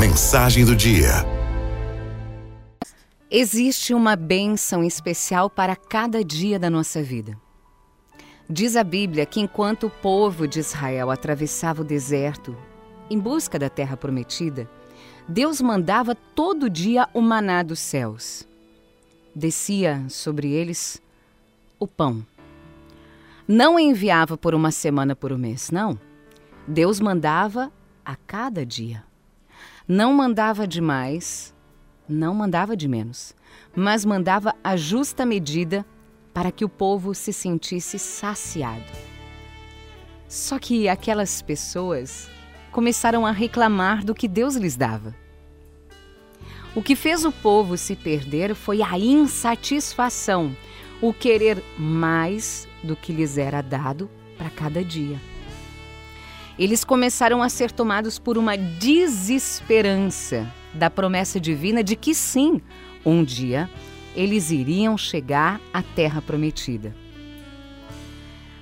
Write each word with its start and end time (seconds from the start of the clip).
Mensagem 0.00 0.64
do 0.64 0.74
dia. 0.74 1.10
Existe 3.30 3.92
uma 3.92 4.16
bênção 4.16 4.82
especial 4.82 5.50
para 5.50 5.76
cada 5.76 6.24
dia 6.24 6.58
da 6.58 6.70
nossa 6.70 7.02
vida. 7.02 7.38
Diz 8.48 8.76
a 8.76 8.82
Bíblia 8.82 9.26
que 9.26 9.40
enquanto 9.40 9.88
o 9.88 9.90
povo 9.90 10.48
de 10.48 10.58
Israel 10.58 11.10
atravessava 11.10 11.82
o 11.82 11.84
deserto 11.84 12.56
em 13.10 13.18
busca 13.18 13.58
da 13.58 13.68
terra 13.68 13.94
prometida, 13.94 14.66
Deus 15.28 15.60
mandava 15.60 16.14
todo 16.14 16.70
dia 16.70 17.06
o 17.12 17.20
maná 17.20 17.62
dos 17.62 17.78
céus. 17.78 18.48
Descia 19.34 20.02
sobre 20.08 20.50
eles 20.50 20.98
o 21.78 21.86
pão. 21.86 22.24
Não 23.46 23.78
enviava 23.78 24.38
por 24.38 24.54
uma 24.54 24.70
semana 24.70 25.14
por 25.14 25.30
um 25.30 25.36
mês, 25.36 25.70
não. 25.70 26.00
Deus 26.66 27.00
mandava 27.00 27.70
a 28.02 28.16
cada 28.16 28.64
dia. 28.64 29.09
Não 29.92 30.12
mandava 30.12 30.68
demais, 30.68 31.52
não 32.08 32.32
mandava 32.32 32.76
de 32.76 32.86
menos, 32.86 33.34
mas 33.74 34.04
mandava 34.04 34.54
a 34.62 34.76
justa 34.76 35.26
medida 35.26 35.84
para 36.32 36.52
que 36.52 36.64
o 36.64 36.68
povo 36.68 37.12
se 37.12 37.32
sentisse 37.32 37.98
saciado. 37.98 38.84
Só 40.28 40.60
que 40.60 40.88
aquelas 40.88 41.42
pessoas 41.42 42.30
começaram 42.70 43.26
a 43.26 43.32
reclamar 43.32 44.04
do 44.04 44.14
que 44.14 44.28
Deus 44.28 44.54
lhes 44.54 44.76
dava. 44.76 45.12
O 46.72 46.80
que 46.80 46.94
fez 46.94 47.24
o 47.24 47.32
povo 47.32 47.76
se 47.76 47.96
perder 47.96 48.54
foi 48.54 48.82
a 48.82 48.96
insatisfação, 48.96 50.56
o 51.02 51.12
querer 51.12 51.64
mais 51.76 52.68
do 52.80 52.94
que 52.94 53.12
lhes 53.12 53.36
era 53.36 53.60
dado 53.60 54.08
para 54.38 54.50
cada 54.50 54.84
dia. 54.84 55.18
Eles 56.60 56.84
começaram 56.84 57.42
a 57.42 57.48
ser 57.48 57.72
tomados 57.72 58.18
por 58.18 58.36
uma 58.36 58.54
desesperança 58.54 60.46
da 60.74 60.90
promessa 60.90 61.40
divina 61.40 61.82
de 61.82 61.96
que 61.96 62.14
sim, 62.14 62.60
um 63.02 63.24
dia 63.24 63.66
eles 64.14 64.50
iriam 64.50 64.98
chegar 64.98 65.58
à 65.72 65.82
terra 65.82 66.20
prometida. 66.20 66.94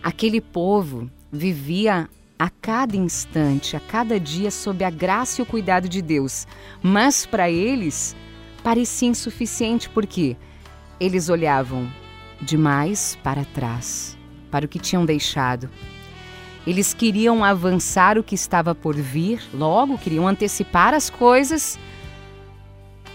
Aquele 0.00 0.40
povo 0.40 1.10
vivia 1.32 2.08
a 2.38 2.48
cada 2.48 2.96
instante, 2.96 3.76
a 3.76 3.80
cada 3.80 4.20
dia, 4.20 4.52
sob 4.52 4.84
a 4.84 4.90
graça 4.90 5.40
e 5.40 5.42
o 5.42 5.46
cuidado 5.46 5.88
de 5.88 6.00
Deus. 6.00 6.46
Mas 6.80 7.26
para 7.26 7.50
eles 7.50 8.14
parecia 8.62 9.08
insuficiente 9.08 9.88
porque 9.88 10.36
eles 11.00 11.28
olhavam 11.28 11.92
demais 12.40 13.18
para 13.24 13.44
trás, 13.44 14.16
para 14.52 14.66
o 14.66 14.68
que 14.68 14.78
tinham 14.78 15.04
deixado. 15.04 15.68
Eles 16.68 16.92
queriam 16.92 17.42
avançar 17.42 18.18
o 18.18 18.22
que 18.22 18.34
estava 18.34 18.74
por 18.74 18.94
vir, 18.94 19.40
logo 19.54 19.96
queriam 19.96 20.28
antecipar 20.28 20.92
as 20.92 21.08
coisas 21.08 21.78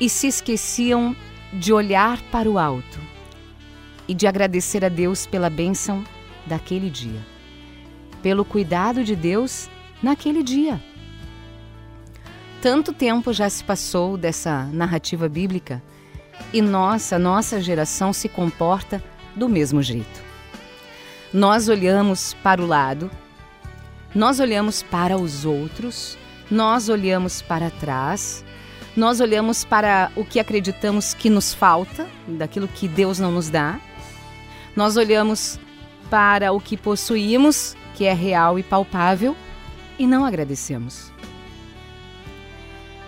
e 0.00 0.08
se 0.08 0.26
esqueciam 0.26 1.14
de 1.52 1.72
olhar 1.72 2.20
para 2.32 2.50
o 2.50 2.58
alto 2.58 2.98
e 4.08 4.14
de 4.14 4.26
agradecer 4.26 4.84
a 4.84 4.88
Deus 4.88 5.26
pela 5.26 5.48
bênção 5.48 6.04
daquele 6.46 6.90
dia 6.90 7.36
pelo 8.26 8.44
cuidado 8.44 9.04
de 9.04 9.14
Deus 9.14 9.70
naquele 10.02 10.42
dia. 10.42 10.82
Tanto 12.60 12.92
tempo 12.92 13.32
já 13.32 13.48
se 13.48 13.62
passou 13.62 14.16
dessa 14.16 14.64
narrativa 14.72 15.28
bíblica 15.28 15.80
e 16.52 16.60
nossa, 16.60 17.20
nossa 17.20 17.60
geração 17.60 18.12
se 18.12 18.28
comporta 18.28 19.00
do 19.36 19.48
mesmo 19.48 19.80
jeito. 19.80 20.20
Nós 21.32 21.68
olhamos 21.68 22.34
para 22.42 22.60
o 22.60 22.66
lado, 22.66 23.08
nós 24.16 24.40
olhamos 24.40 24.82
para 24.82 25.18
os 25.18 25.44
outros, 25.44 26.16
nós 26.50 26.88
olhamos 26.88 27.42
para 27.42 27.68
trás, 27.68 28.42
nós 28.96 29.20
olhamos 29.20 29.62
para 29.62 30.10
o 30.16 30.24
que 30.24 30.40
acreditamos 30.40 31.12
que 31.12 31.28
nos 31.28 31.52
falta, 31.52 32.08
daquilo 32.26 32.66
que 32.66 32.88
Deus 32.88 33.18
não 33.18 33.30
nos 33.30 33.50
dá, 33.50 33.78
nós 34.74 34.96
olhamos 34.96 35.60
para 36.08 36.50
o 36.50 36.58
que 36.58 36.78
possuímos 36.78 37.76
que 37.94 38.06
é 38.06 38.14
real 38.14 38.58
e 38.58 38.62
palpável 38.62 39.36
e 39.98 40.06
não 40.06 40.24
agradecemos. 40.24 41.12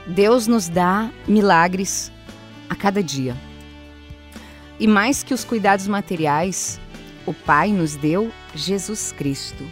Deus 0.07 0.47
nos 0.47 0.69
dá 0.69 1.11
milagres 1.27 2.13
a 2.69 2.77
cada 2.77 3.03
dia. 3.03 3.35
E 4.79 4.87
mais 4.87 5.23
que 5.23 5.33
os 5.33 5.43
cuidados 5.43 5.89
materiais, 5.89 6.79
o 7.25 7.33
Pai 7.33 7.73
nos 7.73 7.97
deu 7.97 8.31
Jesus 8.55 9.11
Cristo, 9.11 9.65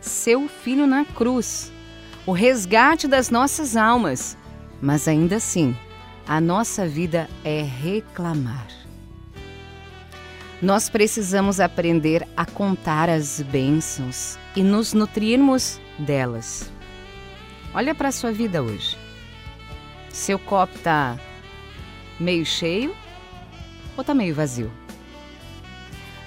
seu 0.00 0.48
Filho 0.48 0.86
na 0.86 1.04
cruz, 1.04 1.72
o 2.26 2.32
resgate 2.32 3.06
das 3.08 3.30
nossas 3.30 3.76
almas. 3.76 4.36
Mas 4.80 5.08
ainda 5.08 5.36
assim, 5.36 5.76
a 6.26 6.40
nossa 6.40 6.86
vida 6.86 7.28
é 7.44 7.62
reclamar. 7.62 8.68
Nós 10.60 10.88
precisamos 10.88 11.60
aprender 11.60 12.26
a 12.36 12.44
contar 12.44 13.08
as 13.08 13.40
bênçãos 13.40 14.38
e 14.56 14.62
nos 14.62 14.92
nutrirmos 14.92 15.80
delas. 15.98 16.70
Olha 17.72 17.94
para 17.94 18.08
a 18.08 18.12
sua 18.12 18.32
vida 18.32 18.62
hoje. 18.62 18.96
Seu 20.08 20.38
copo 20.38 20.74
está 20.74 21.16
meio 22.18 22.44
cheio 22.44 22.94
ou 23.96 24.00
está 24.00 24.14
meio 24.14 24.34
vazio? 24.34 24.70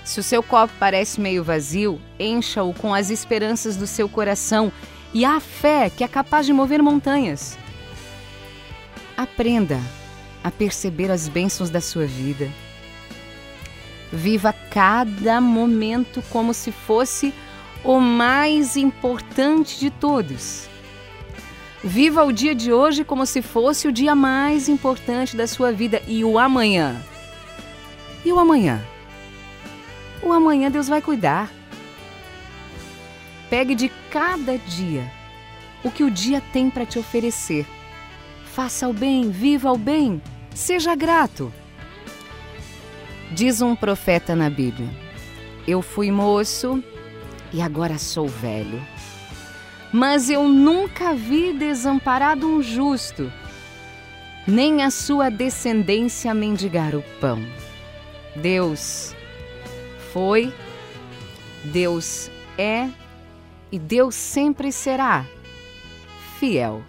Se 0.04 0.20
o 0.20 0.24
seu 0.24 0.42
copo 0.42 0.74
parece 0.80 1.22
meio 1.22 1.44
vazio, 1.44 2.02
encha-o 2.20 2.74
com 2.74 2.94
as 2.94 3.10
esperanças 3.10 3.76
do 3.76 3.86
seu 3.86 4.10
coração 4.10 4.72
e 5.14 5.24
a 5.24 5.40
fé 5.40 5.90
que 5.90 6.04
é 6.04 6.08
capaz 6.08 6.46
de 6.46 6.54
mover 6.54 6.82
montanhas. 6.82 7.58
Aprenda 9.16 9.80
a 10.44 10.50
perceber 10.50 11.12
as 11.12 11.28
bênçãos 11.28 11.70
da 11.70 11.80
sua 11.80 12.06
vida 12.06 12.50
Viva 14.12 14.54
cada 14.70 15.40
momento 15.40 16.22
como 16.30 16.54
se 16.54 16.72
fosse 16.72 17.34
o 17.84 18.00
mais 18.00 18.76
importante 18.76 19.80
de 19.80 19.90
todos. 19.90 20.68
Viva 21.82 22.24
o 22.26 22.32
dia 22.32 22.54
de 22.54 22.74
hoje 22.74 23.06
como 23.06 23.26
se 23.26 23.42
fosse 23.42 23.88
o 23.88 23.92
dia 23.92 24.14
mais 24.14 24.68
importante 24.68 25.36
da 25.36 25.48
sua 25.48 25.72
vida 25.72 26.02
e 26.06 26.26
o 26.26 26.38
amanhã. 26.38 27.02
E 28.26 28.34
o 28.34 28.38
amanhã? 28.38 28.84
O 30.24 30.32
amanhã 30.32 30.70
Deus 30.70 30.88
vai 30.88 31.02
cuidar. 31.02 31.52
Pegue 33.50 33.76
de 33.76 33.90
cada 34.10 34.58
dia 34.58 35.12
o 35.84 35.92
que 35.92 36.04
o 36.04 36.12
dia 36.12 36.42
tem 36.54 36.70
para 36.70 36.86
te 36.86 37.00
oferecer. 37.00 37.66
Faça 38.46 38.88
o 38.88 38.94
bem, 38.94 39.30
viva 39.30 39.72
o 39.72 39.78
bem, 39.78 40.22
seja 40.54 40.96
grato. 40.96 41.52
Diz 43.32 43.62
um 43.62 43.76
profeta 43.76 44.36
na 44.36 44.50
Bíblia: 44.50 44.90
Eu 45.68 45.82
fui 45.82 46.12
moço 46.12 46.84
e 47.52 47.62
agora 47.62 47.98
sou 47.98 48.28
velho. 48.28 48.82
Mas 49.92 50.30
eu 50.30 50.48
nunca 50.48 51.14
vi 51.14 51.52
desamparado 51.52 52.48
um 52.48 52.62
justo, 52.62 53.32
nem 54.48 54.84
a 54.84 54.90
sua 54.90 55.30
descendência 55.30 56.34
mendigar 56.34 56.96
o 56.96 57.04
pão. 57.20 57.44
Deus 58.36 59.14
foi, 60.12 60.54
Deus 61.64 62.30
é 62.58 62.90
e 63.72 63.80
Deus 63.80 64.16
sempre 64.16 64.72
será 64.72 65.26
fiel. 66.38 66.84